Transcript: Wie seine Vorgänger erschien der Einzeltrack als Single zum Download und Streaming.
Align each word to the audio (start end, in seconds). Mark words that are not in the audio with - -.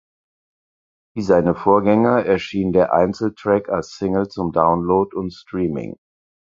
Wie 1.13 1.21
seine 1.21 1.53
Vorgänger 1.53 2.25
erschien 2.25 2.73
der 2.73 2.91
Einzeltrack 2.91 3.69
als 3.69 3.97
Single 3.99 4.27
zum 4.29 4.51
Download 4.51 5.15
und 5.15 5.31
Streaming. 5.31 5.95